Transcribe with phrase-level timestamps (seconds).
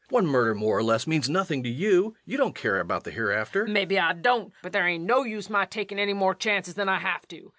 [0.09, 2.15] One murder more or less means nothing to you.
[2.25, 3.67] You don't care anything about the hereafter.
[3.67, 3.71] LUKE.
[3.71, 6.97] Mebbe I don't, but there ain't no use my takin' any more chances than I
[6.97, 7.49] have to.